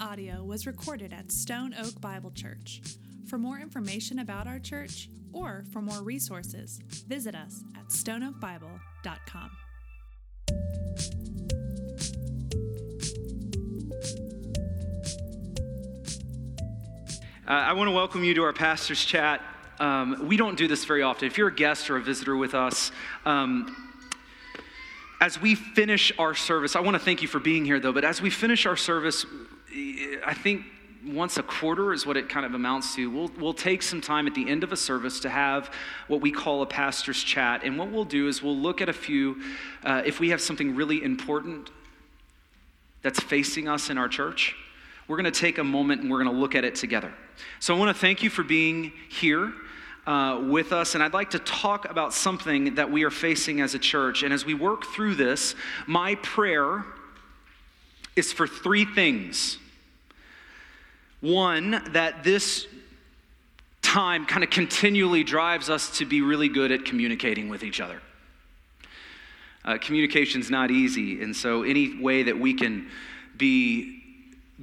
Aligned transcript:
audio 0.00 0.42
was 0.42 0.66
recorded 0.66 1.12
at 1.12 1.30
Stone 1.32 1.74
Oak 1.78 2.00
Bible 2.00 2.30
Church. 2.30 2.80
For 3.28 3.38
more 3.38 3.58
information 3.58 4.18
about 4.18 4.46
our 4.46 4.58
church 4.58 5.08
or 5.32 5.64
for 5.72 5.82
more 5.82 6.02
resources, 6.02 6.78
visit 7.06 7.34
us 7.34 7.62
at 7.76 7.88
stoneoakbible.com. 7.88 9.50
Uh, 17.48 17.50
I 17.50 17.72
want 17.74 17.88
to 17.88 17.92
welcome 17.92 18.24
you 18.24 18.34
to 18.34 18.42
our 18.42 18.52
pastor's 18.52 19.04
chat. 19.04 19.40
Um, 19.78 20.26
we 20.26 20.36
don't 20.36 20.56
do 20.56 20.66
this 20.66 20.84
very 20.84 21.02
often. 21.02 21.26
If 21.26 21.38
you're 21.38 21.48
a 21.48 21.54
guest 21.54 21.90
or 21.90 21.96
a 21.96 22.02
visitor 22.02 22.36
with 22.36 22.54
us, 22.54 22.90
um, 23.24 23.74
as 25.20 25.40
we 25.40 25.54
finish 25.54 26.12
our 26.18 26.34
service, 26.34 26.76
I 26.76 26.80
want 26.80 26.94
to 26.94 26.98
thank 26.98 27.22
you 27.22 27.28
for 27.28 27.38
being 27.38 27.64
here, 27.64 27.80
though, 27.80 27.92
but 27.92 28.04
as 28.04 28.20
we 28.20 28.30
finish 28.30 28.66
our 28.66 28.76
service, 28.76 29.24
I 30.24 30.34
think 30.34 30.64
once 31.06 31.36
a 31.36 31.42
quarter 31.42 31.92
is 31.92 32.04
what 32.06 32.16
it 32.16 32.28
kind 32.28 32.44
of 32.44 32.54
amounts 32.54 32.94
to. 32.96 33.10
We'll, 33.10 33.30
we'll 33.38 33.54
take 33.54 33.82
some 33.82 34.00
time 34.00 34.26
at 34.26 34.34
the 34.34 34.48
end 34.48 34.64
of 34.64 34.72
a 34.72 34.76
service 34.76 35.20
to 35.20 35.28
have 35.28 35.70
what 36.08 36.20
we 36.20 36.32
call 36.32 36.62
a 36.62 36.66
pastor's 36.66 37.22
chat. 37.22 37.62
And 37.62 37.78
what 37.78 37.90
we'll 37.90 38.04
do 38.04 38.28
is 38.28 38.42
we'll 38.42 38.56
look 38.56 38.80
at 38.80 38.88
a 38.88 38.92
few, 38.92 39.40
uh, 39.84 40.02
if 40.04 40.18
we 40.18 40.30
have 40.30 40.40
something 40.40 40.74
really 40.74 41.02
important 41.02 41.70
that's 43.02 43.20
facing 43.20 43.68
us 43.68 43.90
in 43.90 43.98
our 43.98 44.08
church, 44.08 44.56
we're 45.06 45.16
going 45.16 45.32
to 45.32 45.40
take 45.40 45.58
a 45.58 45.64
moment 45.64 46.02
and 46.02 46.10
we're 46.10 46.22
going 46.22 46.34
to 46.34 46.40
look 46.40 46.54
at 46.54 46.64
it 46.64 46.74
together. 46.74 47.12
So 47.60 47.74
I 47.74 47.78
want 47.78 47.94
to 47.94 48.00
thank 48.00 48.22
you 48.22 48.30
for 48.30 48.42
being 48.42 48.92
here 49.08 49.52
uh, 50.06 50.40
with 50.48 50.72
us, 50.72 50.94
and 50.94 51.02
I'd 51.02 51.12
like 51.12 51.30
to 51.30 51.38
talk 51.40 51.88
about 51.88 52.14
something 52.14 52.76
that 52.76 52.90
we 52.90 53.04
are 53.04 53.10
facing 53.10 53.60
as 53.60 53.74
a 53.74 53.78
church. 53.78 54.22
And 54.22 54.32
as 54.32 54.44
we 54.44 54.54
work 54.54 54.84
through 54.86 55.16
this, 55.16 55.54
my 55.86 56.14
prayer 56.16 56.84
is 58.16 58.32
for 58.32 58.46
three 58.46 58.84
things. 58.84 59.58
One, 61.26 61.82
that 61.90 62.22
this 62.22 62.68
time 63.82 64.26
kind 64.26 64.44
of 64.44 64.50
continually 64.50 65.24
drives 65.24 65.68
us 65.68 65.98
to 65.98 66.04
be 66.04 66.20
really 66.20 66.48
good 66.48 66.70
at 66.70 66.84
communicating 66.84 67.48
with 67.48 67.64
each 67.64 67.80
other. 67.80 68.00
Uh, 69.64 69.76
communication's 69.78 70.50
not 70.50 70.70
easy, 70.70 71.20
and 71.20 71.34
so 71.34 71.64
any 71.64 72.00
way 72.00 72.22
that 72.22 72.38
we 72.38 72.54
can 72.54 72.86
be 73.36 74.04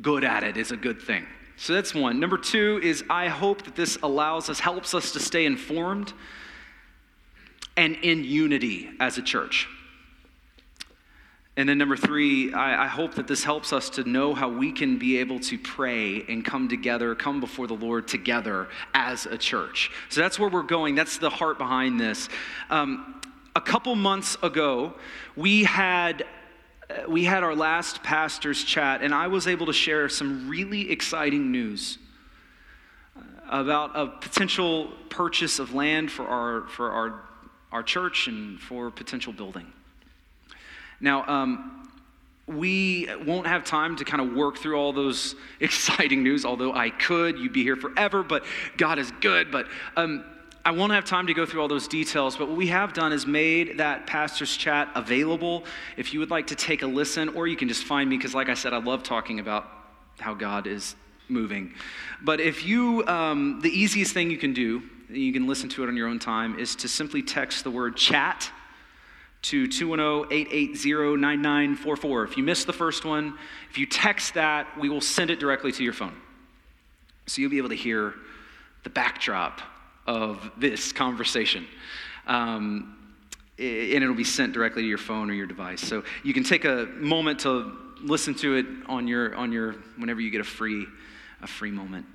good 0.01 0.23
at 0.23 0.43
it 0.43 0.55
is 0.55 0.71
a 0.71 0.77
good 0.77 1.01
thing. 1.01 1.25
So 1.57 1.73
that's 1.73 1.93
one. 1.93 2.21
Number 2.21 2.37
two 2.37 2.79
is 2.81 3.03
I 3.09 3.27
hope 3.27 3.63
that 3.63 3.75
this 3.75 3.97
allows 4.01 4.49
us, 4.49 4.61
helps 4.61 4.93
us 4.93 5.11
to 5.11 5.19
stay 5.19 5.45
informed 5.45 6.13
and 7.75 7.97
in 7.97 8.23
unity 8.23 8.89
as 9.01 9.17
a 9.17 9.21
church. 9.21 9.67
And 11.55 11.69
then 11.69 11.77
number 11.77 11.95
three, 11.95 12.51
I, 12.51 12.85
I, 12.85 12.87
hope 12.87 13.13
that 13.13 13.27
this 13.27 13.43
helps 13.43 13.73
us 13.73 13.91
to 13.91 14.03
know 14.09 14.33
how 14.33 14.49
we 14.49 14.71
can 14.71 14.97
be 14.97 15.19
able 15.19 15.39
to 15.41 15.59
pray 15.59 16.23
and 16.27 16.43
come 16.43 16.67
together, 16.67 17.13
come 17.13 17.39
before 17.39 17.67
the 17.67 17.75
Lord 17.75 18.07
together 18.07 18.69
as 18.95 19.27
a 19.27 19.37
church. 19.37 19.91
So 20.09 20.21
that's 20.21 20.39
where 20.39 20.49
we're 20.49 20.63
going. 20.63 20.95
That's 20.95 21.19
the 21.19 21.29
heart 21.29 21.59
behind 21.59 21.99
this. 21.99 22.27
Um, 22.71 23.21
a 23.55 23.61
couple 23.61 23.93
months 23.95 24.35
ago, 24.41 24.95
we 25.35 25.63
had 25.63 26.25
we 27.07 27.23
had 27.23 27.43
our 27.43 27.55
last 27.55 28.03
pastor's 28.03 28.63
chat, 28.63 29.01
and 29.01 29.13
I 29.13 29.27
was 29.27 29.47
able 29.47 29.67
to 29.67 29.73
share 29.73 30.09
some 30.09 30.49
really 30.49 30.91
exciting 30.91 31.51
news 31.51 31.97
about 33.49 33.91
a 33.95 34.07
potential 34.07 34.91
purchase 35.09 35.59
of 35.59 35.73
land 35.73 36.11
for 36.11 36.25
our, 36.25 36.67
for 36.67 36.91
our, 36.91 37.21
our 37.71 37.83
church 37.83 38.27
and 38.27 38.59
for 38.59 38.89
potential 38.89 39.33
building. 39.33 39.71
Now, 41.03 41.27
um, 41.27 41.89
we 42.47 43.09
won't 43.25 43.45
have 43.45 43.65
time 43.65 43.97
to 43.97 44.05
kind 44.05 44.21
of 44.21 44.33
work 44.33 44.57
through 44.57 44.77
all 44.77 44.93
those 44.93 45.35
exciting 45.59 46.23
news, 46.23 46.45
although 46.45 46.73
I 46.73 46.89
could. 46.89 47.37
You'd 47.37 47.51
be 47.51 47.61
here 47.61 47.75
forever, 47.75 48.23
but 48.23 48.45
God 48.77 48.97
is 48.99 49.11
good. 49.19 49.51
But 49.51 49.67
um, 49.97 50.23
I 50.63 50.71
won't 50.71 50.93
have 50.93 51.03
time 51.03 51.27
to 51.27 51.33
go 51.33 51.45
through 51.45 51.61
all 51.61 51.67
those 51.67 51.89
details, 51.89 52.37
but 52.37 52.47
what 52.47 52.55
we 52.55 52.67
have 52.67 52.93
done 52.93 53.11
is 53.11 53.27
made 53.27 53.79
that 53.79 54.07
pastor's 54.07 54.55
chat 54.55 54.89
available. 54.95 55.65
If 55.97 56.13
you 56.13 56.21
would 56.21 56.31
like 56.31 56.47
to 56.47 56.55
take 56.55 56.83
a 56.83 56.87
listen, 56.87 57.27
or 57.29 57.47
you 57.47 57.57
can 57.57 57.67
just 57.67 57.83
find 57.83 58.09
me, 58.09 58.15
because 58.15 58.33
like 58.33 58.47
I 58.47 58.53
said, 58.53 58.71
I 58.71 58.77
love 58.77 59.03
talking 59.03 59.41
about 59.41 59.69
how 60.19 60.33
God 60.33 60.67
is 60.67 60.95
moving. 61.27 61.73
But 62.21 62.39
if 62.39 62.65
you, 62.65 63.05
um, 63.07 63.59
the 63.61 63.69
easiest 63.69 64.13
thing 64.13 64.31
you 64.31 64.37
can 64.37 64.53
do, 64.53 64.83
you 65.09 65.33
can 65.33 65.47
listen 65.47 65.67
to 65.69 65.83
it 65.83 65.89
on 65.89 65.97
your 65.97 66.07
own 66.07 66.19
time, 66.19 66.57
is 66.57 66.77
to 66.77 66.87
simply 66.87 67.21
text 67.21 67.65
the 67.65 67.71
word 67.71 67.97
chat 67.97 68.49
to 69.43 69.67
210-880-9944. 69.67 72.27
If 72.27 72.37
you 72.37 72.43
missed 72.43 72.65
the 72.65 72.73
first 72.73 73.05
one, 73.05 73.37
if 73.69 73.77
you 73.77 73.85
text 73.85 74.33
that, 74.33 74.67
we 74.79 74.89
will 74.89 75.01
send 75.01 75.29
it 75.29 75.39
directly 75.39 75.71
to 75.73 75.83
your 75.83 75.93
phone. 75.93 76.15
So 77.27 77.41
you'll 77.41 77.51
be 77.51 77.57
able 77.57 77.69
to 77.69 77.75
hear 77.75 78.15
the 78.83 78.89
backdrop 78.89 79.61
of 80.07 80.51
this 80.57 80.91
conversation. 80.91 81.67
Um, 82.27 82.97
and 83.59 84.03
it'll 84.03 84.15
be 84.15 84.23
sent 84.23 84.53
directly 84.53 84.81
to 84.81 84.87
your 84.87 84.97
phone 84.97 85.29
or 85.29 85.33
your 85.33 85.45
device. 85.45 85.81
So 85.81 86.03
you 86.23 86.33
can 86.33 86.43
take 86.43 86.65
a 86.65 86.87
moment 86.95 87.41
to 87.41 87.71
listen 88.01 88.33
to 88.35 88.55
it 88.55 88.65
on 88.87 89.07
your, 89.07 89.35
on 89.35 89.51
your 89.51 89.73
whenever 89.97 90.21
you 90.21 90.31
get 90.31 90.41
a 90.41 90.45
free, 90.45 90.87
a 91.41 91.47
free 91.47 91.71
moment. 91.71 92.05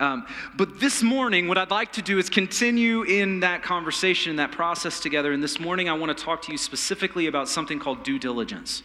Um, 0.00 0.26
but 0.56 0.80
this 0.80 1.02
morning, 1.02 1.48
what 1.48 1.58
I'd 1.58 1.70
like 1.70 1.92
to 1.92 2.02
do 2.02 2.18
is 2.18 2.28
continue 2.28 3.02
in 3.02 3.40
that 3.40 3.62
conversation, 3.62 4.36
that 4.36 4.50
process 4.50 5.00
together. 5.00 5.32
And 5.32 5.42
this 5.42 5.60
morning, 5.60 5.88
I 5.88 5.92
want 5.92 6.16
to 6.16 6.24
talk 6.24 6.42
to 6.42 6.52
you 6.52 6.58
specifically 6.58 7.26
about 7.26 7.48
something 7.48 7.78
called 7.78 8.02
due 8.02 8.18
diligence. 8.18 8.82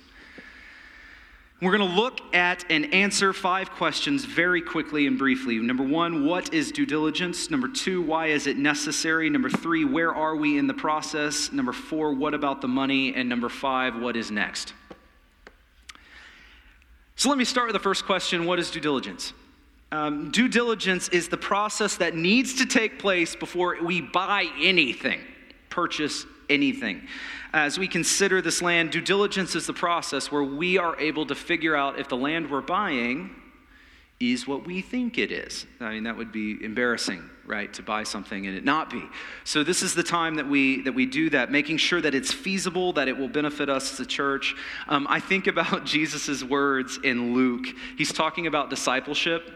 We're 1.59 1.75
going 1.75 1.89
to 1.89 1.95
look 1.95 2.35
at 2.35 2.65
and 2.69 2.93
answer 2.93 3.33
five 3.33 3.71
questions 3.71 4.25
very 4.25 4.61
quickly 4.61 5.07
and 5.07 5.17
briefly. 5.17 5.57
Number 5.57 5.83
one, 5.83 6.23
what 6.23 6.53
is 6.53 6.71
due 6.71 6.85
diligence? 6.85 7.49
Number 7.49 7.67
two, 7.67 8.03
why 8.03 8.27
is 8.27 8.45
it 8.45 8.57
necessary? 8.57 9.27
Number 9.27 9.49
three, 9.49 9.83
where 9.83 10.13
are 10.13 10.35
we 10.35 10.59
in 10.59 10.67
the 10.67 10.75
process? 10.75 11.51
Number 11.51 11.73
four, 11.73 12.13
what 12.13 12.35
about 12.35 12.61
the 12.61 12.67
money? 12.67 13.15
And 13.15 13.27
number 13.27 13.49
five, 13.49 13.99
what 13.99 14.15
is 14.15 14.29
next? 14.29 14.73
So 17.15 17.29
let 17.29 17.39
me 17.39 17.45
start 17.45 17.65
with 17.65 17.73
the 17.73 17.79
first 17.79 18.05
question 18.05 18.45
What 18.45 18.59
is 18.59 18.69
due 18.69 18.79
diligence? 18.79 19.33
Um, 19.91 20.31
due 20.31 20.49
diligence 20.49 21.07
is 21.09 21.29
the 21.29 21.37
process 21.37 21.95
that 21.97 22.15
needs 22.15 22.55
to 22.55 22.65
take 22.65 22.99
place 22.99 23.35
before 23.35 23.77
we 23.81 24.01
buy 24.01 24.47
anything, 24.61 25.21
purchase 25.69 26.25
anything. 26.49 27.07
As 27.53 27.79
we 27.79 27.87
consider 27.87 28.41
this 28.41 28.61
land, 28.61 28.91
due 28.91 29.01
diligence 29.01 29.55
is 29.55 29.65
the 29.65 29.73
process 29.73 30.31
where 30.31 30.43
we 30.43 30.77
are 30.77 30.99
able 30.99 31.25
to 31.27 31.35
figure 31.35 31.75
out 31.75 31.99
if 31.99 32.09
the 32.09 32.17
land 32.17 32.51
we're 32.51 32.61
buying 32.61 33.33
is 34.19 34.47
what 34.47 34.65
we 34.65 34.81
think 34.81 35.17
it 35.17 35.31
is. 35.31 35.65
I 35.79 35.91
mean, 35.91 36.03
that 36.03 36.17
would 36.17 36.31
be 36.31 36.57
embarrassing, 36.63 37.29
right, 37.45 37.71
to 37.73 37.83
buy 37.83 38.03
something 38.03 38.47
and 38.47 38.57
it 38.57 38.65
not 38.65 38.89
be. 38.89 39.03
So 39.43 39.63
this 39.63 39.83
is 39.83 39.93
the 39.93 40.01
time 40.01 40.35
that 40.35 40.47
we 40.47 40.81
that 40.81 40.93
we 40.93 41.05
do 41.05 41.29
that, 41.29 41.51
making 41.51 41.77
sure 41.77 42.01
that 42.01 42.15
it's 42.15 42.33
feasible, 42.33 42.93
that 42.93 43.07
it 43.07 43.15
will 43.15 43.29
benefit 43.29 43.69
us 43.69 43.93
as 43.93 43.99
a 43.99 44.05
church. 44.05 44.55
Um, 44.87 45.05
I 45.09 45.19
think 45.19 45.45
about 45.45 45.85
Jesus' 45.85 46.43
words 46.43 46.99
in 47.03 47.35
Luke. 47.35 47.67
He's 47.95 48.11
talking 48.11 48.47
about 48.47 48.71
discipleship 48.71 49.51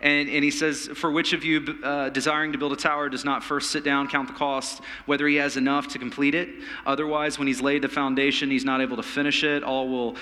and, 0.00 0.28
and 0.28 0.44
he 0.44 0.50
says, 0.50 0.88
For 0.94 1.10
which 1.10 1.32
of 1.32 1.44
you 1.44 1.78
uh, 1.82 2.10
desiring 2.10 2.52
to 2.52 2.58
build 2.58 2.72
a 2.72 2.76
tower 2.76 3.08
does 3.08 3.24
not 3.24 3.42
first 3.42 3.70
sit 3.70 3.84
down, 3.84 4.08
count 4.08 4.28
the 4.28 4.34
cost, 4.34 4.82
whether 5.06 5.26
he 5.26 5.36
has 5.36 5.56
enough 5.56 5.88
to 5.88 5.98
complete 5.98 6.34
it? 6.34 6.48
Otherwise, 6.84 7.38
when 7.38 7.48
he's 7.48 7.60
laid 7.60 7.82
the 7.82 7.88
foundation, 7.88 8.50
he's 8.50 8.64
not 8.64 8.80
able 8.80 8.96
to 8.96 9.02
finish 9.02 9.42
it. 9.42 9.62
All 9.62 9.88
will 9.88 10.16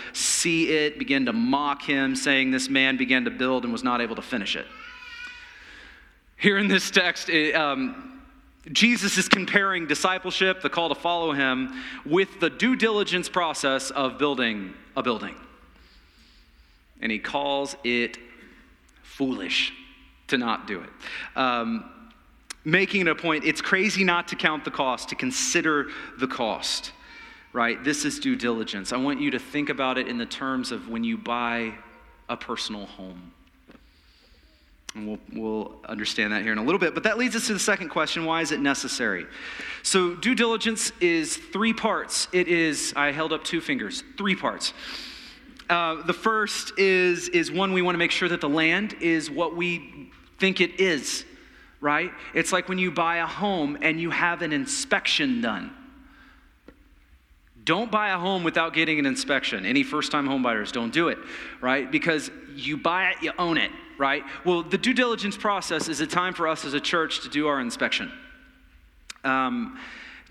see 0.44 0.68
it, 0.68 0.98
begin 0.98 1.24
to 1.24 1.32
mock 1.32 1.82
him, 1.82 2.14
saying, 2.14 2.50
This 2.50 2.68
man 2.68 2.98
began 2.98 3.24
to 3.24 3.30
build 3.30 3.64
and 3.64 3.72
was 3.72 3.82
not 3.82 4.02
able 4.02 4.14
to 4.16 4.22
finish 4.22 4.56
it. 4.56 4.66
Here 6.36 6.58
in 6.58 6.68
this 6.68 6.90
text, 6.90 7.30
it, 7.30 7.54
um, 7.54 8.20
Jesus 8.70 9.16
is 9.16 9.26
comparing 9.26 9.86
discipleship, 9.86 10.60
the 10.60 10.68
call 10.68 10.90
to 10.90 10.94
follow 10.94 11.32
him, 11.32 11.82
with 12.04 12.40
the 12.40 12.50
due 12.50 12.76
diligence 12.76 13.26
process 13.26 13.90
of 13.90 14.18
building 14.18 14.74
a 14.94 15.02
building. 15.02 15.34
And 17.00 17.10
he 17.10 17.18
calls 17.18 17.74
it 17.82 18.18
foolish 19.02 19.72
to 20.28 20.36
not 20.36 20.66
do 20.66 20.82
it. 20.82 20.90
Um, 21.36 21.90
making 22.66 23.02
it 23.02 23.08
a 23.08 23.14
point, 23.14 23.44
it's 23.44 23.62
crazy 23.62 24.04
not 24.04 24.28
to 24.28 24.36
count 24.36 24.64
the 24.64 24.70
cost, 24.70 25.08
to 25.08 25.14
consider 25.14 25.88
the 26.18 26.26
cost, 26.26 26.92
right? 27.54 27.82
This 27.82 28.04
is 28.04 28.18
due 28.18 28.36
diligence. 28.36 28.92
I 28.92 28.96
want 28.96 29.20
you 29.20 29.30
to 29.30 29.38
think 29.38 29.70
about 29.70 29.96
it 29.96 30.08
in 30.08 30.18
the 30.18 30.26
terms 30.26 30.72
of 30.72 30.88
when 30.88 31.04
you 31.04 31.16
buy 31.16 31.72
a 32.28 32.36
personal 32.36 32.84
home. 32.84 33.32
And 34.96 35.08
we'll, 35.08 35.18
we'll 35.32 35.74
understand 35.88 36.32
that 36.32 36.42
here 36.42 36.52
in 36.52 36.58
a 36.58 36.64
little 36.64 36.80
bit. 36.80 36.94
But 36.94 37.04
that 37.04 37.16
leads 37.16 37.36
us 37.36 37.46
to 37.46 37.52
the 37.52 37.58
second 37.58 37.88
question 37.88 38.24
why 38.24 38.42
is 38.42 38.50
it 38.50 38.60
necessary? 38.60 39.26
So, 39.84 40.14
due 40.14 40.34
diligence 40.34 40.92
is 41.00 41.36
three 41.36 41.72
parts. 41.72 42.28
It 42.32 42.48
is, 42.48 42.92
I 42.96 43.12
held 43.12 43.32
up 43.32 43.44
two 43.44 43.60
fingers, 43.60 44.02
three 44.18 44.34
parts. 44.34 44.72
Uh, 45.70 46.02
the 46.02 46.12
first 46.12 46.76
is, 46.76 47.28
is 47.28 47.50
one 47.50 47.72
we 47.72 47.82
want 47.82 47.94
to 47.94 47.98
make 47.98 48.10
sure 48.10 48.28
that 48.28 48.40
the 48.40 48.48
land 48.48 48.96
is 49.00 49.30
what 49.30 49.56
we 49.56 50.10
think 50.38 50.60
it 50.60 50.80
is, 50.80 51.24
right? 51.80 52.10
It's 52.34 52.52
like 52.52 52.68
when 52.68 52.78
you 52.78 52.90
buy 52.90 53.18
a 53.18 53.26
home 53.26 53.78
and 53.80 54.00
you 54.00 54.10
have 54.10 54.42
an 54.42 54.52
inspection 54.52 55.40
done. 55.40 55.72
Don't 57.64 57.90
buy 57.90 58.10
a 58.10 58.18
home 58.18 58.44
without 58.44 58.74
getting 58.74 58.98
an 58.98 59.06
inspection. 59.06 59.64
Any 59.64 59.82
first 59.82 60.12
time 60.12 60.28
homebuyers, 60.28 60.70
don't 60.70 60.92
do 60.92 61.08
it, 61.08 61.18
right? 61.60 61.90
Because 61.90 62.30
you 62.54 62.76
buy 62.76 63.10
it, 63.10 63.22
you 63.22 63.32
own 63.38 63.56
it, 63.56 63.70
right? 63.96 64.22
Well, 64.44 64.62
the 64.62 64.78
due 64.78 64.92
diligence 64.92 65.36
process 65.36 65.88
is 65.88 66.00
a 66.00 66.06
time 66.06 66.34
for 66.34 66.46
us 66.46 66.64
as 66.64 66.74
a 66.74 66.80
church 66.80 67.20
to 67.20 67.28
do 67.28 67.48
our 67.48 67.60
inspection. 67.60 68.12
Um, 69.24 69.78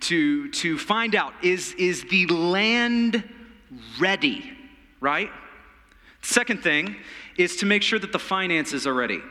to, 0.01 0.50
to 0.51 0.77
find 0.77 1.15
out 1.15 1.33
is, 1.41 1.74
is 1.74 2.03
the 2.03 2.27
land 2.27 3.24
ready, 4.00 4.51
right? 5.00 5.31
Second 6.21 6.62
thing 6.62 6.95
is 7.38 7.56
to 7.57 7.65
make 7.65 7.81
sure 7.81 8.00
that 8.00 8.12
the 8.12 8.19
finances 8.19 8.86
are 8.86 8.94
ready. 8.94 9.21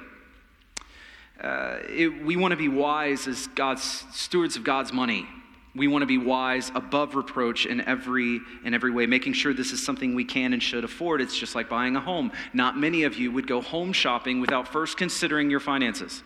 Uh, 1.40 1.78
it, 1.88 2.24
we 2.24 2.36
want 2.36 2.52
to 2.52 2.56
be 2.56 2.68
wise 2.68 3.26
as 3.26 3.46
God's 3.48 4.04
stewards 4.12 4.56
of 4.56 4.64
God's 4.64 4.92
money. 4.92 5.26
We 5.74 5.88
want 5.88 6.02
to 6.02 6.06
be 6.06 6.18
wise 6.18 6.70
above 6.74 7.14
reproach 7.14 7.64
in 7.64 7.80
every 7.80 8.40
in 8.64 8.74
every 8.74 8.90
way, 8.90 9.06
making 9.06 9.32
sure 9.32 9.54
this 9.54 9.72
is 9.72 9.82
something 9.82 10.14
we 10.14 10.24
can 10.24 10.52
and 10.52 10.62
should 10.62 10.84
afford. 10.84 11.22
It's 11.22 11.38
just 11.38 11.54
like 11.54 11.70
buying 11.70 11.96
a 11.96 12.00
home. 12.00 12.30
Not 12.52 12.76
many 12.76 13.04
of 13.04 13.16
you 13.16 13.32
would 13.32 13.46
go 13.46 13.62
home 13.62 13.92
shopping 13.92 14.40
without 14.40 14.68
first 14.68 14.98
considering 14.98 15.50
your 15.50 15.60
finances. 15.60 16.22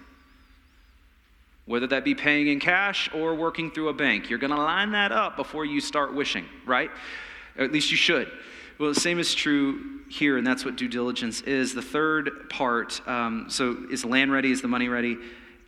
Whether 1.64 1.86
that 1.88 2.04
be 2.04 2.14
paying 2.14 2.48
in 2.48 2.58
cash 2.60 3.08
or 3.12 3.34
working 3.34 3.70
through 3.70 3.88
a 3.88 3.92
bank, 3.92 4.30
you're 4.30 4.38
going 4.38 4.52
to 4.52 4.56
line 4.56 4.92
that 4.92 5.10
up 5.10 5.36
before 5.36 5.64
you 5.64 5.80
start 5.80 6.14
wishing, 6.14 6.44
right? 6.64 6.90
Or 7.58 7.64
at 7.64 7.72
least 7.72 7.90
you 7.90 7.96
should. 7.96 8.30
Well, 8.78 8.92
the 8.92 9.00
same 9.00 9.18
is 9.18 9.34
true 9.34 10.00
here, 10.08 10.38
and 10.38 10.46
that's 10.46 10.64
what 10.64 10.76
due 10.76 10.86
diligence 10.86 11.40
is. 11.40 11.74
The 11.74 11.82
third 11.82 12.48
part, 12.50 13.00
um, 13.08 13.46
so 13.48 13.76
is 13.90 14.04
land 14.04 14.30
ready? 14.30 14.52
Is 14.52 14.62
the 14.62 14.68
money 14.68 14.88
ready? 14.88 15.16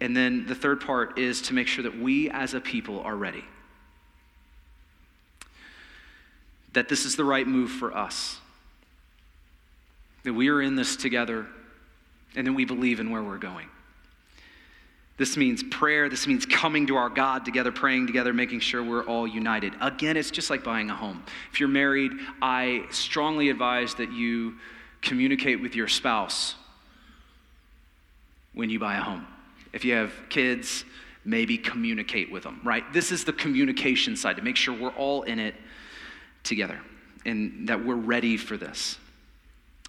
And 0.01 0.17
then 0.17 0.47
the 0.47 0.55
third 0.55 0.81
part 0.81 1.19
is 1.19 1.43
to 1.43 1.55
make 1.55 1.67
sure 1.67 1.83
that 1.83 1.99
we 1.99 2.31
as 2.31 2.55
a 2.55 2.61
people 2.61 3.01
are 3.01 3.17
ready. 3.17 3.45
That 6.75 6.89
this 6.89 7.05
is 7.05 7.17
the 7.17 7.25
right 7.25 7.47
move 7.47 7.71
for 7.71 7.97
us. 7.97 8.39
That 10.25 10.35
we 10.35 10.49
are 10.49 10.61
in 10.61 10.77
this 10.77 10.97
together, 10.97 11.47
and 12.37 12.47
that 12.47 12.53
we 12.53 12.65
believe 12.65 13.01
in 13.01 13.11
where 13.11 13.23
we're 13.23 13.39
going. 13.39 13.69
This 15.17 15.37
means 15.37 15.65
prayer. 15.65 16.09
This 16.09 16.27
means 16.27 16.47
coming 16.47 16.87
to 16.87 16.97
our 16.97 17.09
God 17.09 17.45
together, 17.45 17.73
praying 17.73 18.07
together, 18.07 18.33
making 18.33 18.61
sure 18.61 18.83
we're 18.83 19.05
all 19.05 19.27
united. 19.27 19.73
Again, 19.81 20.17
it's 20.17 20.31
just 20.31 20.49
like 20.49 20.63
buying 20.63 20.91
a 20.91 20.95
home. 20.95 21.25
If 21.53 21.59
you're 21.59 21.69
married, 21.69 22.13
I 22.41 22.85
strongly 22.91 23.51
advise 23.51 23.95
that 23.97 24.13
you 24.13 24.55
communicate 25.03 25.61
with 25.61 25.75
your 25.75 25.89
spouse 25.89 26.55
when 28.55 28.71
you 28.71 28.79
buy 28.79 28.97
a 28.97 29.01
home. 29.01 29.27
If 29.73 29.85
you 29.85 29.95
have 29.95 30.13
kids, 30.29 30.85
maybe 31.25 31.59
communicate 31.59 32.31
with 32.31 32.45
them, 32.45 32.61
right? 32.65 32.85
This 32.93 33.11
is 33.11 33.25
the 33.25 33.33
communication 33.33 34.17
side 34.17 34.37
to 34.37 34.43
make 34.43 34.57
sure 34.57 34.73
we're 34.73 34.91
all 34.91 35.23
in 35.23 35.41
it 35.41 35.55
together 36.49 36.81
and 37.25 37.69
that 37.69 37.85
we're 37.85 37.95
ready 37.95 38.37
for 38.37 38.57
this. 38.57 38.99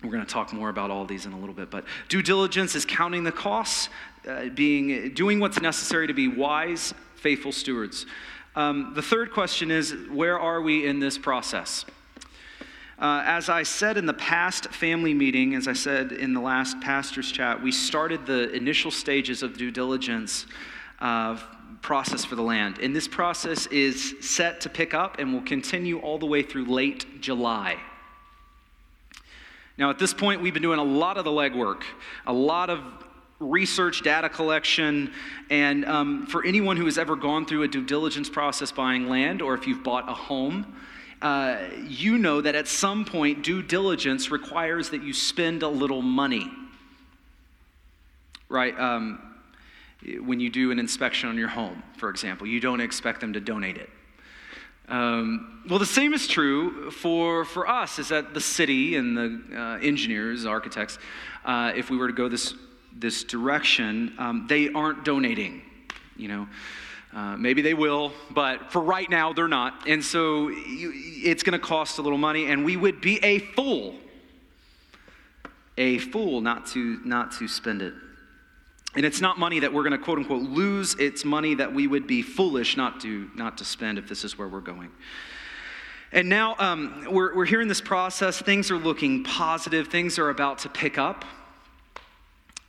We're 0.03 0.11
going 0.11 0.25
to 0.25 0.31
talk 0.31 0.53
more 0.53 0.69
about 0.69 0.91
all 0.91 1.05
these 1.05 1.25
in 1.25 1.33
a 1.33 1.39
little 1.39 1.55
bit, 1.55 1.69
but 1.69 1.85
due 2.07 2.21
diligence 2.21 2.75
is 2.75 2.85
counting 2.85 3.23
the 3.23 3.31
costs, 3.31 3.89
uh, 4.27 4.45
being 4.49 5.13
doing 5.13 5.39
what's 5.39 5.59
necessary 5.59 6.07
to 6.07 6.13
be 6.13 6.27
wise, 6.27 6.93
faithful 7.15 7.51
stewards. 7.51 8.05
Um, 8.55 8.93
the 8.95 9.01
third 9.01 9.31
question 9.31 9.71
is 9.71 9.93
where 10.09 10.39
are 10.39 10.61
we 10.61 10.85
in 10.85 10.99
this 10.99 11.17
process? 11.17 11.85
Uh, 12.97 13.23
as 13.25 13.47
I 13.47 13.63
said 13.63 13.97
in 13.97 14.05
the 14.05 14.13
past 14.13 14.67
family 14.73 15.13
meeting, 15.13 15.55
as 15.55 15.67
I 15.67 15.73
said 15.73 16.11
in 16.11 16.33
the 16.33 16.41
last 16.41 16.79
pastor's 16.81 17.31
chat, 17.31 17.61
we 17.61 17.71
started 17.71 18.25
the 18.25 18.51
initial 18.51 18.91
stages 18.91 19.41
of 19.41 19.57
due 19.57 19.71
diligence 19.71 20.45
uh, 20.99 21.37
process 21.81 22.25
for 22.25 22.35
the 22.35 22.41
land. 22.41 22.79
And 22.79 22.95
this 22.95 23.07
process 23.07 23.65
is 23.67 24.15
set 24.21 24.61
to 24.61 24.69
pick 24.69 24.93
up 24.93 25.19
and 25.19 25.33
will 25.33 25.41
continue 25.41 25.99
all 25.99 26.17
the 26.17 26.25
way 26.25 26.43
through 26.43 26.65
late 26.65 27.21
July. 27.21 27.77
Now, 29.77 29.89
at 29.89 29.97
this 29.97 30.13
point, 30.13 30.41
we've 30.41 30.53
been 30.53 30.61
doing 30.63 30.79
a 30.79 30.83
lot 30.83 31.17
of 31.17 31.23
the 31.23 31.31
legwork, 31.31 31.83
a 32.27 32.33
lot 32.33 32.69
of 32.69 32.81
research, 33.39 34.03
data 34.03 34.27
collection, 34.27 35.13
and 35.49 35.85
um, 35.85 36.27
for 36.27 36.45
anyone 36.45 36.75
who 36.75 36.83
has 36.83 36.97
ever 36.97 37.15
gone 37.15 37.45
through 37.45 37.63
a 37.63 37.67
due 37.67 37.85
diligence 37.85 38.29
process 38.29 38.71
buying 38.73 39.07
land, 39.07 39.41
or 39.41 39.53
if 39.53 39.65
you've 39.65 39.81
bought 39.83 40.09
a 40.09 40.13
home, 40.13 40.75
uh, 41.21 41.59
you 41.87 42.17
know 42.17 42.41
that 42.41 42.55
at 42.55 42.67
some 42.67 43.05
point, 43.05 43.43
due 43.43 43.61
diligence 43.61 44.29
requires 44.29 44.89
that 44.89 45.03
you 45.03 45.13
spend 45.13 45.63
a 45.63 45.67
little 45.69 46.01
money. 46.01 46.51
Right? 48.49 48.77
Um, 48.77 49.28
when 50.01 50.39
you 50.39 50.49
do 50.49 50.71
an 50.71 50.79
inspection 50.79 51.29
on 51.29 51.37
your 51.37 51.49
home, 51.49 51.83
for 51.97 52.09
example, 52.09 52.47
you 52.47 52.59
don't 52.59 52.79
expect 52.79 53.19
them 53.21 53.33
to 53.33 53.39
donate 53.39 53.77
it. 53.77 53.89
Um, 54.87 55.61
well, 55.69 55.77
the 55.77 55.85
same 55.85 56.13
is 56.13 56.27
true 56.27 56.89
for, 56.89 57.45
for 57.45 57.67
us, 57.67 57.99
is 57.99 58.07
that 58.07 58.33
the 58.33 58.41
city 58.41 58.95
and 58.95 59.15
the 59.15 59.41
uh, 59.55 59.77
engineers, 59.77 60.45
architects, 60.45 60.97
uh, 61.45 61.73
if 61.75 61.89
we 61.89 61.97
were 61.97 62.07
to 62.07 62.13
go 62.13 62.27
this, 62.27 62.55
this 62.95 63.23
direction, 63.23 64.15
um, 64.17 64.47
they 64.47 64.69
aren't 64.69 65.05
donating, 65.05 65.61
you 66.17 66.27
know. 66.27 66.47
Uh, 67.13 67.35
maybe 67.37 67.61
they 67.61 67.73
will, 67.73 68.11
but 68.31 68.71
for 68.71 68.81
right 68.81 69.09
now, 69.09 69.33
they're 69.33 69.47
not. 69.47 69.87
And 69.87 70.03
so 70.03 70.49
you, 70.49 70.91
it's 70.93 71.41
going 71.41 71.59
to 71.59 71.65
cost 71.65 71.97
a 71.97 72.03
little 72.03 72.19
money, 72.19 72.51
and 72.51 72.63
we 72.63 72.77
would 72.77 73.01
be 73.01 73.23
a 73.23 73.39
fool, 73.39 73.95
a 75.77 75.97
fool 75.97 76.41
not 76.41 76.67
to, 76.67 76.99
not 77.03 77.31
to 77.33 77.47
spend 77.47 77.81
it. 77.81 77.93
And 78.95 79.05
it's 79.05 79.21
not 79.21 79.37
money 79.37 79.59
that 79.59 79.71
we're 79.71 79.83
going 79.83 79.97
to 79.97 80.03
quote 80.03 80.17
unquote 80.17 80.43
lose, 80.43 80.95
it's 80.99 81.23
money 81.23 81.55
that 81.55 81.73
we 81.73 81.85
would 81.87 82.07
be 82.07 82.21
foolish 82.21 82.75
not 82.75 82.99
to, 83.01 83.29
not 83.35 83.57
to 83.59 83.65
spend 83.65 83.97
if 83.97 84.09
this 84.09 84.23
is 84.23 84.37
where 84.37 84.47
we're 84.47 84.61
going. 84.61 84.89
And 86.11 86.27
now 86.27 86.55
um, 86.57 87.05
we're, 87.09 87.35
we're 87.35 87.45
here 87.45 87.61
in 87.61 87.67
this 87.67 87.81
process. 87.81 88.41
Things 88.41 88.71
are 88.71 88.77
looking 88.77 89.23
positive, 89.23 89.89
things 89.89 90.17
are 90.17 90.29
about 90.29 90.59
to 90.59 90.69
pick 90.69 90.97
up. 90.97 91.23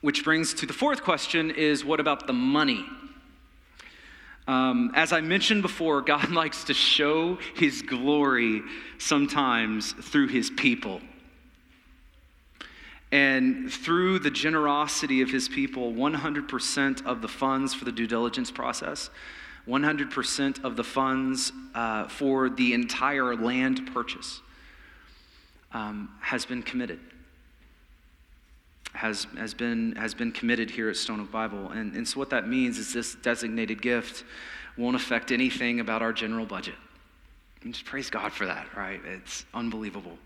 Which 0.02 0.24
brings 0.24 0.54
to 0.54 0.66
the 0.66 0.72
fourth 0.72 1.02
question 1.02 1.50
is 1.50 1.84
what 1.84 2.00
about 2.00 2.26
the 2.26 2.32
money? 2.32 2.84
Um, 4.46 4.90
as 4.94 5.12
I 5.12 5.20
mentioned 5.20 5.62
before, 5.62 6.02
God 6.02 6.30
likes 6.32 6.64
to 6.64 6.74
show 6.74 7.38
his 7.54 7.82
glory 7.82 8.62
sometimes 8.98 9.92
through 9.92 10.28
his 10.28 10.50
people. 10.50 11.00
And 13.12 13.72
through 13.72 14.20
the 14.20 14.30
generosity 14.30 15.20
of 15.20 15.30
his 15.30 15.48
people, 15.48 15.92
100% 15.92 17.04
of 17.04 17.22
the 17.22 17.28
funds 17.28 17.74
for 17.74 17.84
the 17.84 17.92
due 17.92 18.06
diligence 18.06 18.50
process, 18.50 19.10
100% 19.66 20.64
of 20.64 20.76
the 20.76 20.84
funds 20.84 21.52
uh, 21.74 22.08
for 22.08 22.48
the 22.48 22.72
entire 22.72 23.34
land 23.34 23.90
purchase 23.92 24.40
um, 25.72 26.10
has 26.20 26.44
been 26.44 26.62
committed. 26.62 27.00
Has, 28.92 29.26
has, 29.36 29.54
been, 29.54 29.94
has 29.96 30.14
been 30.14 30.32
committed 30.32 30.70
here 30.70 30.88
at 30.90 30.96
Stone 30.96 31.20
Oak 31.20 31.30
Bible. 31.30 31.70
And, 31.70 31.94
and 31.94 32.06
so, 32.06 32.18
what 32.18 32.30
that 32.30 32.48
means 32.48 32.76
is 32.76 32.92
this 32.92 33.14
designated 33.14 33.80
gift 33.80 34.24
won't 34.76 34.96
affect 34.96 35.30
anything 35.30 35.78
about 35.78 36.02
our 36.02 36.12
general 36.12 36.44
budget. 36.44 36.74
And 37.62 37.72
just 37.72 37.86
praise 37.86 38.10
God 38.10 38.32
for 38.32 38.46
that, 38.46 38.66
right? 38.76 39.00
It's 39.04 39.44
unbelievable. 39.54 40.18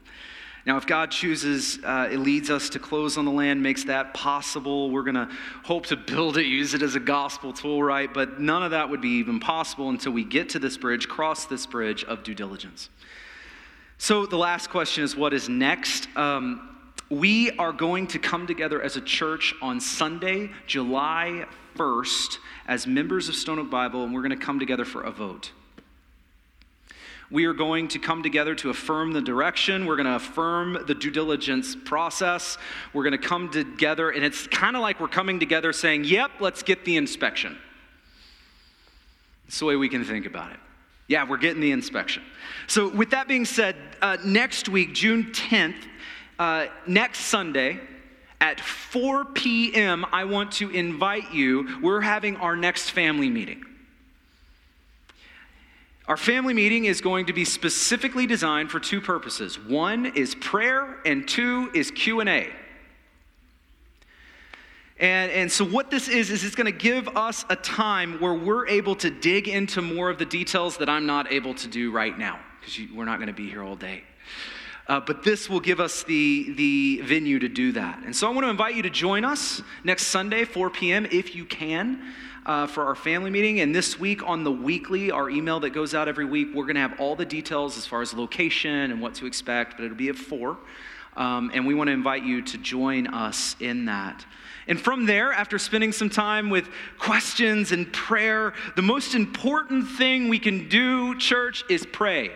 Now, 0.67 0.79
if 0.79 0.87
God 0.87 1.11
chooses, 1.11 1.79
uh, 1.85 2.09
it 2.11 2.19
leads 2.19 2.49
us 2.49 2.71
to 2.71 2.79
close 2.79 3.19
on 3.19 3.27
the 3.27 3.31
land, 3.31 3.63
makes 3.63 3.85
that 3.85 4.15
possible. 4.15 4.91
We're 4.91 5.03
going 5.03 5.15
to 5.15 5.29
hope 5.63 5.87
to 5.87 5.97
build 5.97 6.39
it, 6.39 6.47
use 6.47 6.73
it 6.73 6.81
as 6.81 6.95
a 6.95 7.01
gospel 7.01 7.53
tool, 7.53 7.83
right? 7.83 8.13
But 8.13 8.41
none 8.41 8.63
of 8.63 8.71
that 8.71 8.89
would 8.89 9.03
be 9.03 9.19
even 9.19 9.41
possible 9.41 9.91
until 9.91 10.13
we 10.13 10.25
get 10.25 10.49
to 10.51 10.59
this 10.59 10.79
bridge, 10.79 11.07
cross 11.07 11.45
this 11.45 11.67
bridge 11.67 12.03
of 12.05 12.23
due 12.23 12.35
diligence. 12.35 12.89
So, 13.99 14.25
the 14.25 14.39
last 14.39 14.71
question 14.71 15.05
is 15.05 15.15
what 15.15 15.35
is 15.35 15.49
next? 15.51 16.09
Um, 16.17 16.77
we 17.11 17.51
are 17.59 17.73
going 17.73 18.07
to 18.09 18.19
come 18.19 18.47
together 18.47 18.83
as 18.83 18.97
a 18.97 19.01
church 19.03 19.55
on 19.61 19.81
Sunday, 19.81 20.51
July 20.67 21.47
1st, 21.77 22.39
as 22.67 22.87
members 22.87 23.29
of 23.29 23.35
Stone 23.35 23.59
Oak 23.59 23.71
Bible, 23.71 24.03
and 24.05 24.15
we're 24.15 24.23
going 24.23 24.31
to 24.31 24.45
come 24.45 24.59
together 24.59 24.87
for 24.87 25.03
a 25.03 25.11
vote. 25.11 25.53
We 27.31 27.47
are 27.47 27.53
going 27.53 27.89
to 27.89 27.99
come 27.99 28.23
together 28.23 28.55
to 28.57 28.71
affirm 28.71 29.13
the 29.13 29.23
direction. 29.23 29.87
We're 29.87 29.97
going 29.97 30.07
to 30.07 30.17
affirm 30.17 30.85
the 30.87 30.95
due 30.95 31.11
diligence 31.11 31.75
process. 31.75 32.59
We're 32.93 33.05
going 33.05 33.21
to 33.21 33.29
come 33.29 33.51
together, 33.51 34.11
and 34.11 34.25
it's 34.25 34.47
kind 34.47 34.77
of 34.77 34.83
like 34.83 35.01
we're 35.01 35.09
coming 35.09 35.41
together 35.41 35.73
saying, 35.73 36.05
Yep, 36.05 36.33
let's 36.41 36.63
get 36.63 36.85
the 36.85 36.97
inspection. 36.97 37.57
It's 39.49 39.59
the 39.59 39.67
way 39.67 39.77
we 39.77 39.89
can 39.89 40.05
think 40.05 40.27
about 40.27 40.53
it. 40.53 40.59
Yeah, 41.07 41.29
we're 41.29 41.37
getting 41.37 41.61
the 41.61 41.73
inspection. 41.73 42.23
So, 42.67 42.89
with 42.89 43.11
that 43.11 43.29
being 43.29 43.45
said, 43.45 43.77
uh, 44.01 44.17
next 44.25 44.69
week, 44.69 44.95
June 44.95 45.33
10th, 45.33 45.77
uh, 46.39 46.67
next 46.87 47.21
Sunday, 47.21 47.81
at 48.41 48.61
4 48.61 49.27
p.m., 49.27 50.07
I 50.13 50.25
want 50.25 50.53
to 50.53 50.71
invite 50.71 51.33
you. 51.33 51.79
We're 51.83 52.01
having 52.01 52.37
our 52.37 52.57
next 52.57 52.91
family 52.91 53.29
meeting. 53.29 53.65
Our 56.07 56.19
family 56.19 56.53
meeting 56.53 56.85
is 56.85 57.01
going 57.01 57.27
to 57.27 57.33
be 57.33 57.47
specifically 57.47 58.27
designed 58.27 58.71
for 58.71 58.79
two 58.79 59.01
purposes. 59.01 59.59
One 59.59 60.05
is 60.05 60.35
prayer 60.35 60.99
and 61.07 61.27
two 61.27 61.71
is 61.75 61.91
Q&A. 61.91 62.53
And, 64.99 65.33
and 65.33 65.51
so, 65.51 65.65
what 65.65 65.91
this 65.91 66.09
is, 66.09 66.31
is 66.31 66.45
it's 66.45 66.55
going 66.55 66.71
to 66.71 66.79
give 66.79 67.09
us 67.17 67.45
a 67.49 67.57
time 67.57 68.21
where 68.21 68.35
we're 68.35 68.69
able 68.69 68.95
to 68.97 69.11
dig 69.11 69.49
into 69.49 69.83
more 69.83 70.09
of 70.09 70.19
the 70.19 70.25
details 70.25 70.77
that 70.77 70.89
I'm 70.89 71.05
not 71.05 71.33
able 71.33 71.55
to 71.55 71.69
do 71.69 71.91
right 71.91 72.17
now, 72.17 72.39
because 72.61 72.79
we're 72.95 73.05
not 73.05 73.19
going 73.19 73.27
to 73.27 73.33
be 73.35 73.49
here 73.49 73.63
all 73.63 73.75
day. 73.75 74.05
Uh, 74.87 75.01
but 75.01 75.23
this 75.23 75.49
will 75.49 75.61
give 75.61 75.81
us 75.81 76.03
the, 76.03 76.53
the 76.53 77.01
venue 77.05 77.39
to 77.39 77.49
do 77.49 77.73
that. 77.73 78.03
And 78.05 78.15
so 78.15 78.29
I 78.29 78.35
want 78.35 78.45
to 78.45 78.51
invite 78.51 78.75
you 78.75 78.83
to 78.83 78.91
join 78.91 79.25
us 79.25 79.63
next 79.83 80.09
Sunday, 80.09 80.45
4 80.45 80.69
p.m., 80.69 81.07
if 81.11 81.35
you 81.35 81.47
can, 81.47 82.03
uh, 82.45 82.67
for 82.67 82.85
our 82.85 82.95
family 82.95 83.31
meeting. 83.31 83.61
And 83.61 83.75
this 83.75 83.99
week 83.99 84.23
on 84.27 84.45
the 84.45 84.53
weekly, 84.53 85.11
our 85.11 85.31
email 85.31 85.59
that 85.61 85.71
goes 85.71 85.95
out 85.95 86.07
every 86.07 86.27
week, 86.27 86.49
we're 86.55 86.65
going 86.65 86.75
to 86.75 86.83
have 86.83 87.01
all 87.01 87.17
the 87.17 87.25
details 87.25 87.79
as 87.79 87.87
far 87.87 88.03
as 88.03 88.13
location 88.13 88.91
and 88.91 89.01
what 89.01 89.15
to 89.15 89.27
expect, 89.27 89.79
but 89.79 89.85
it'll 89.85 89.97
be 89.97 90.11
at 90.11 90.17
4. 90.17 90.59
Um, 91.17 91.51
and 91.55 91.67
we 91.67 91.75
want 91.75 91.89
to 91.89 91.93
invite 91.93 92.25
you 92.25 92.43
to 92.43 92.59
join 92.59 93.07
us 93.07 93.57
in 93.61 93.87
that. 93.87 94.27
And 94.67 94.79
from 94.79 95.07
there, 95.07 95.33
after 95.33 95.59
spending 95.59 95.93
some 95.93 96.11
time 96.11 96.51
with 96.51 96.69
questions 96.99 97.73
and 97.73 97.91
prayer, 97.91 98.53
the 98.77 98.83
most 98.83 99.15
important 99.15 99.89
thing 99.89 100.29
we 100.29 100.39
can 100.39 100.69
do, 100.69 101.17
church, 101.19 101.65
is 101.71 101.87
pray. 101.87 102.33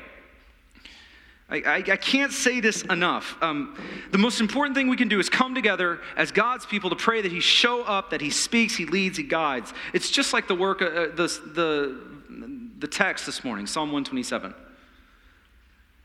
I, 1.50 1.76
I, 1.76 1.96
can't 1.96 2.32
say 2.32 2.60
this 2.60 2.82
enough. 2.82 3.36
Um, 3.40 3.74
the 4.10 4.18
most 4.18 4.40
important 4.40 4.76
thing 4.76 4.88
we 4.88 4.98
can 4.98 5.08
do 5.08 5.18
is 5.18 5.30
come 5.30 5.54
together 5.54 5.98
as 6.14 6.30
God's 6.30 6.66
people 6.66 6.90
to 6.90 6.96
pray 6.96 7.22
that 7.22 7.32
He 7.32 7.40
show 7.40 7.82
up, 7.84 8.10
that 8.10 8.20
He 8.20 8.28
speaks, 8.28 8.76
He 8.76 8.84
leads, 8.84 9.16
He 9.16 9.24
guides. 9.24 9.72
It's 9.94 10.10
just 10.10 10.34
like 10.34 10.46
the 10.46 10.54
work, 10.54 10.82
uh, 10.82 10.84
uh 10.84 11.06
the, 11.14 11.40
the, 11.54 12.00
the 12.80 12.86
text 12.86 13.24
this 13.24 13.44
morning, 13.44 13.66
Psalm 13.66 13.88
127. 13.88 14.54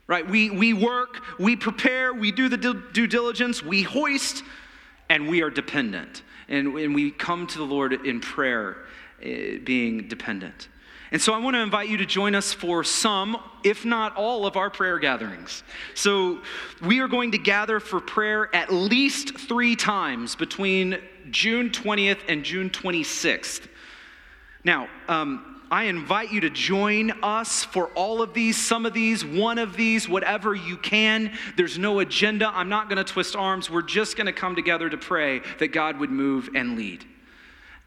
Right? 0.07 0.25
We, 0.25 0.50
we 0.50 0.71
work, 0.71 1.21
we 1.38 1.57
prepare, 1.57 2.13
we 2.13 2.31
do 2.31 2.47
the 2.47 2.57
due 2.57 3.07
diligence, 3.07 3.62
we 3.62 3.81
hoist, 3.81 4.43
and 5.09 5.27
we 5.27 5.41
are 5.41 5.50
dependent. 5.50 6.23
And, 6.47 6.77
and 6.77 6.95
we 6.95 7.12
come 7.12 7.47
to 7.47 7.57
the 7.57 7.65
Lord 7.65 7.91
in 8.05 8.21
prayer, 8.21 8.77
uh, 9.21 9.59
being 9.63 10.07
dependent. 10.07 10.69
And 11.13 11.22
so 11.22 11.32
I 11.32 11.38
want 11.38 11.55
to 11.55 11.62
invite 11.62 11.89
you 11.89 11.98
to 11.98 12.08
join 12.08 12.34
us 12.34 12.53
for 12.53 12.84
some, 12.84 13.38
if 13.63 13.86
not 13.86 14.15
all, 14.15 14.48
of 14.48 14.58
our 14.58 14.72
prayer 14.72 14.98
gatherings. 14.98 15.62
So 15.93 16.41
we 16.82 17.01
are 17.01 17.08
going 17.08 17.34
to 17.34 17.38
gather 17.38 17.79
for 17.79 18.01
prayer 18.01 18.53
at 18.53 18.74
least 18.74 19.38
three 19.38 19.75
times 19.75 20.36
between 20.36 20.98
June 21.29 21.70
20th 21.70 22.17
and 22.27 22.43
June 22.43 22.72
26th. 22.72 23.67
Now, 24.63 24.88
um, 25.08 25.62
I 25.70 25.84
invite 25.84 26.32
you 26.32 26.41
to 26.41 26.50
join 26.50 27.12
us 27.22 27.63
for 27.63 27.89
all 27.89 28.24
of 28.24 28.34
these, 28.34 28.58
some 28.58 28.88
of 28.88 28.93
these, 28.93 29.24
one 29.24 29.60
of 29.60 29.77
these, 29.77 30.10
whatever 30.10 30.55
you 30.55 30.77
can. 30.77 31.32
There's 31.58 31.77
no 31.77 32.00
agenda. 32.00 32.50
I'm 32.51 32.70
not 32.70 32.89
going 32.89 32.98
to 32.98 33.03
twist 33.03 33.36
arms. 33.36 33.70
We're 33.70 33.84
just 33.84 34.17
going 34.17 34.25
to 34.27 34.34
come 34.34 34.55
together 34.55 34.89
to 34.89 34.98
pray 34.98 35.41
that 35.60 35.67
God 35.67 36.00
would 36.00 36.10
move 36.10 36.50
and 36.55 36.75
lead. 36.75 37.05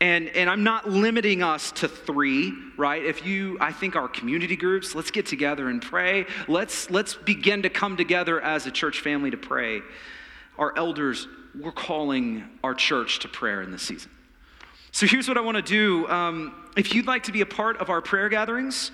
And, 0.00 0.28
and 0.28 0.50
I'm 0.50 0.62
not 0.62 0.90
limiting 0.90 1.42
us 1.42 1.72
to 1.72 1.88
three, 1.88 2.52
right? 2.76 3.02
If 3.02 3.24
you, 3.24 3.56
I 3.60 3.72
think 3.72 3.96
our 3.96 4.08
community 4.08 4.56
groups, 4.56 4.94
let's 4.94 5.10
get 5.10 5.24
together 5.24 5.70
and 5.70 5.80
pray. 5.80 6.26
Let's, 6.48 6.90
let's 6.90 7.14
begin 7.14 7.62
to 7.62 7.70
come 7.70 7.96
together 7.96 8.38
as 8.40 8.66
a 8.66 8.70
church 8.70 9.00
family 9.00 9.30
to 9.30 9.38
pray. 9.38 9.80
Our 10.58 10.76
elders, 10.76 11.26
we're 11.58 11.72
calling 11.72 12.44
our 12.62 12.74
church 12.74 13.20
to 13.20 13.28
prayer 13.28 13.62
in 13.62 13.70
this 13.70 13.82
season. 13.82 14.10
So 14.92 15.06
here's 15.06 15.28
what 15.28 15.38
I 15.38 15.40
want 15.40 15.56
to 15.56 15.62
do. 15.62 16.06
Um, 16.08 16.54
if 16.76 16.94
you'd 16.94 17.06
like 17.06 17.24
to 17.24 17.32
be 17.32 17.40
a 17.40 17.46
part 17.46 17.78
of 17.78 17.88
our 17.88 18.02
prayer 18.02 18.28
gatherings, 18.28 18.90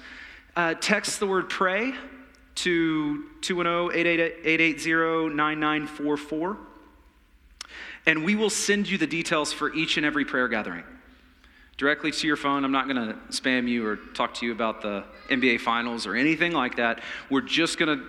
uh, 0.55 0.75
text 0.75 1.19
the 1.19 1.27
word 1.27 1.49
pray 1.49 1.95
to 2.55 3.25
210 3.41 3.99
880 3.99 5.35
9944 5.35 6.59
and 8.07 8.25
we 8.25 8.35
will 8.35 8.51
send 8.51 8.89
you 8.89 8.99
the 8.99 9.07
details 9.07 9.53
for 9.53 9.73
each 9.75 9.97
and 9.97 10.07
every 10.07 10.25
prayer 10.25 10.49
gathering 10.49 10.85
directly 11.77 12.13
to 12.13 12.27
your 12.27 12.37
phone. 12.37 12.65
I'm 12.65 12.73
not 12.73 12.87
going 12.87 13.09
to 13.09 13.15
spam 13.31 13.67
you 13.67 13.85
or 13.85 13.97
talk 13.97 14.35
to 14.35 14.47
you 14.47 14.53
about 14.53 14.83
the 14.83 15.05
NBA 15.31 15.61
finals 15.61 16.07
or 16.07 16.15
anything 16.15 16.53
like 16.53 16.77
that. 16.77 17.01
We're 17.29 17.41
just 17.41 17.79
going 17.79 17.99
to 17.99 18.05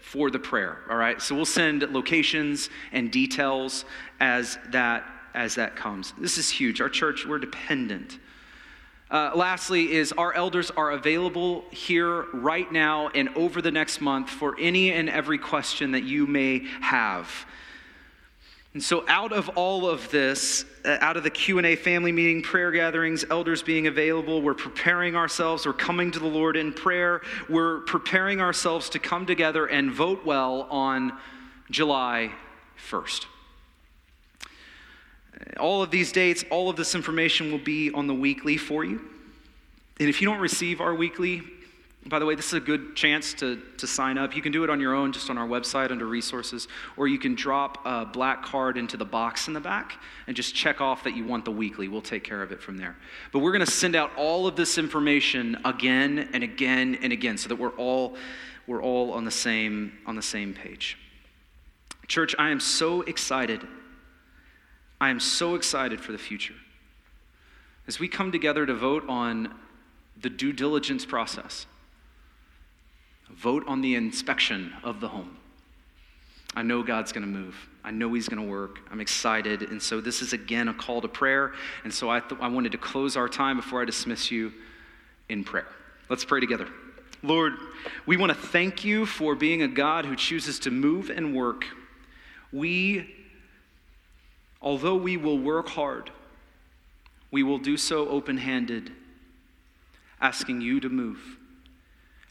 for 0.00 0.30
the 0.30 0.38
prayer, 0.38 0.78
all 0.90 0.96
right? 0.96 1.20
So 1.20 1.34
we'll 1.34 1.44
send 1.44 1.82
locations 1.82 2.68
and 2.92 3.12
details 3.12 3.84
as 4.18 4.58
that 4.70 5.04
as 5.34 5.54
that 5.54 5.76
comes. 5.76 6.12
This 6.18 6.38
is 6.38 6.50
huge. 6.50 6.80
Our 6.80 6.88
church, 6.88 7.24
we're 7.24 7.38
dependent. 7.38 8.18
Uh, 9.10 9.30
lastly, 9.34 9.92
is 9.92 10.12
our 10.12 10.32
elders 10.34 10.72
are 10.72 10.90
available 10.90 11.64
here 11.70 12.26
right 12.32 12.70
now 12.72 13.08
and 13.08 13.28
over 13.36 13.62
the 13.62 13.70
next 13.70 14.00
month 14.00 14.28
for 14.28 14.56
any 14.58 14.92
and 14.92 15.08
every 15.08 15.38
question 15.38 15.92
that 15.92 16.02
you 16.02 16.26
may 16.26 16.64
have. 16.80 17.28
And 18.72 18.82
so 18.82 19.04
out 19.08 19.32
of 19.32 19.48
all 19.50 19.88
of 19.88 20.10
this, 20.10 20.64
uh, 20.84 20.98
out 21.00 21.16
of 21.16 21.24
the 21.24 21.30
Q&A 21.30 21.74
family 21.74 22.12
meeting, 22.12 22.40
prayer 22.40 22.70
gatherings, 22.70 23.24
elders 23.28 23.64
being 23.64 23.88
available, 23.88 24.42
we're 24.42 24.54
preparing 24.54 25.16
ourselves, 25.16 25.66
we're 25.66 25.72
coming 25.72 26.12
to 26.12 26.20
the 26.20 26.28
Lord 26.28 26.56
in 26.56 26.72
prayer, 26.72 27.20
we're 27.48 27.80
preparing 27.80 28.40
ourselves 28.40 28.88
to 28.90 29.00
come 29.00 29.26
together 29.26 29.66
and 29.66 29.90
vote 29.90 30.24
well 30.24 30.68
on 30.70 31.18
July 31.68 32.32
1st. 32.88 33.26
All 35.58 35.82
of 35.82 35.90
these 35.90 36.12
dates, 36.12 36.44
all 36.50 36.70
of 36.70 36.76
this 36.76 36.94
information 36.94 37.50
will 37.50 37.58
be 37.58 37.90
on 37.90 38.06
the 38.06 38.14
weekly 38.14 38.56
for 38.56 38.84
you. 38.84 39.00
And 39.98 40.08
if 40.08 40.20
you 40.20 40.28
don't 40.28 40.40
receive 40.40 40.80
our 40.80 40.94
weekly, 40.94 41.42
by 42.06 42.18
the 42.18 42.24
way, 42.24 42.34
this 42.34 42.46
is 42.46 42.54
a 42.54 42.60
good 42.60 42.96
chance 42.96 43.34
to, 43.34 43.60
to 43.76 43.86
sign 43.86 44.16
up. 44.16 44.34
You 44.34 44.40
can 44.40 44.52
do 44.52 44.64
it 44.64 44.70
on 44.70 44.80
your 44.80 44.94
own, 44.94 45.12
just 45.12 45.28
on 45.28 45.36
our 45.36 45.46
website 45.46 45.90
under 45.90 46.06
resources, 46.06 46.66
or 46.96 47.06
you 47.06 47.18
can 47.18 47.34
drop 47.34 47.84
a 47.84 48.06
black 48.06 48.42
card 48.42 48.78
into 48.78 48.96
the 48.96 49.04
box 49.04 49.48
in 49.48 49.54
the 49.54 49.60
back 49.60 49.98
and 50.26 50.34
just 50.34 50.54
check 50.54 50.80
off 50.80 51.04
that 51.04 51.14
you 51.14 51.26
want 51.26 51.44
the 51.44 51.50
weekly. 51.50 51.88
We'll 51.88 52.00
take 52.00 52.24
care 52.24 52.42
of 52.42 52.52
it 52.52 52.62
from 52.62 52.78
there. 52.78 52.96
But 53.32 53.40
we're 53.40 53.52
going 53.52 53.64
to 53.64 53.70
send 53.70 53.96
out 53.96 54.12
all 54.16 54.46
of 54.46 54.56
this 54.56 54.78
information 54.78 55.58
again 55.66 56.30
and 56.32 56.42
again 56.42 56.98
and 57.02 57.12
again 57.12 57.36
so 57.36 57.50
that 57.50 57.56
we're 57.56 57.76
all, 57.76 58.16
we're 58.66 58.82
all 58.82 59.12
on, 59.12 59.26
the 59.26 59.30
same, 59.30 59.92
on 60.06 60.16
the 60.16 60.22
same 60.22 60.54
page. 60.54 60.96
Church, 62.08 62.34
I 62.38 62.48
am 62.48 62.60
so 62.60 63.02
excited. 63.02 63.60
I 65.02 65.10
am 65.10 65.20
so 65.20 65.54
excited 65.54 66.00
for 66.00 66.12
the 66.12 66.18
future. 66.18 66.54
As 67.86 68.00
we 68.00 68.08
come 68.08 68.32
together 68.32 68.64
to 68.64 68.74
vote 68.74 69.04
on 69.06 69.54
the 70.20 70.30
due 70.30 70.52
diligence 70.52 71.04
process, 71.04 71.66
vote 73.40 73.64
on 73.66 73.80
the 73.80 73.94
inspection 73.94 74.72
of 74.84 75.00
the 75.00 75.08
home. 75.08 75.36
I 76.54 76.62
know 76.62 76.82
God's 76.82 77.12
going 77.12 77.22
to 77.22 77.28
move. 77.28 77.56
I 77.82 77.90
know 77.90 78.12
He's 78.12 78.28
going 78.28 78.42
to 78.42 78.48
work. 78.48 78.80
I'm 78.90 79.00
excited. 79.00 79.62
And 79.62 79.80
so, 79.80 80.00
this 80.00 80.20
is 80.20 80.32
again 80.32 80.68
a 80.68 80.74
call 80.74 81.00
to 81.00 81.08
prayer. 81.08 81.52
And 81.84 81.94
so, 81.94 82.10
I, 82.10 82.20
th- 82.20 82.40
I 82.40 82.48
wanted 82.48 82.72
to 82.72 82.78
close 82.78 83.16
our 83.16 83.28
time 83.28 83.56
before 83.56 83.80
I 83.80 83.84
dismiss 83.84 84.30
you 84.30 84.52
in 85.28 85.44
prayer. 85.44 85.68
Let's 86.08 86.24
pray 86.24 86.40
together. 86.40 86.68
Lord, 87.22 87.54
we 88.06 88.16
want 88.16 88.32
to 88.32 88.38
thank 88.38 88.84
you 88.84 89.06
for 89.06 89.34
being 89.34 89.62
a 89.62 89.68
God 89.68 90.04
who 90.04 90.16
chooses 90.16 90.58
to 90.60 90.70
move 90.70 91.10
and 91.10 91.34
work. 91.34 91.64
We, 92.52 93.14
although 94.60 94.96
we 94.96 95.16
will 95.16 95.38
work 95.38 95.68
hard, 95.68 96.10
we 97.30 97.42
will 97.42 97.58
do 97.58 97.76
so 97.76 98.08
open 98.08 98.38
handed, 98.38 98.90
asking 100.20 100.62
you 100.62 100.80
to 100.80 100.88
move 100.88 101.38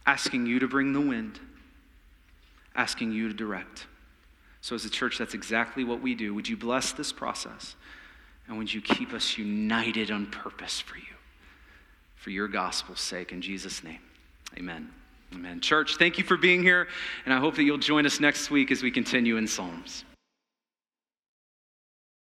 asking 0.09 0.47
you 0.47 0.57
to 0.57 0.67
bring 0.67 0.91
the 0.91 0.99
wind, 0.99 1.39
asking 2.75 3.11
you 3.11 3.27
to 3.27 3.33
direct. 3.33 3.85
So, 4.59 4.73
as 4.73 4.83
a 4.83 4.89
church, 4.89 5.19
that's 5.19 5.35
exactly 5.35 5.83
what 5.83 6.01
we 6.01 6.15
do. 6.15 6.33
Would 6.33 6.49
you 6.49 6.57
bless 6.57 6.93
this 6.93 7.13
process? 7.13 7.75
And 8.47 8.57
would 8.57 8.73
you 8.73 8.81
keep 8.81 9.13
us 9.13 9.37
united 9.37 10.09
on 10.09 10.25
purpose 10.25 10.79
for 10.79 10.97
you, 10.97 11.15
for 12.15 12.31
your 12.31 12.47
gospel's 12.47 12.99
sake? 12.99 13.31
In 13.31 13.39
Jesus' 13.39 13.83
name, 13.83 13.99
amen. 14.57 14.89
Amen. 15.31 15.61
Church, 15.61 15.97
thank 15.97 16.17
you 16.17 16.23
for 16.23 16.37
being 16.37 16.63
here, 16.63 16.87
and 17.25 17.31
I 17.31 17.37
hope 17.37 17.55
that 17.57 17.63
you'll 17.63 17.77
join 17.77 18.07
us 18.07 18.19
next 18.19 18.49
week 18.49 18.71
as 18.71 18.81
we 18.81 18.89
continue 18.89 19.37
in 19.37 19.45
Psalms. 19.45 20.05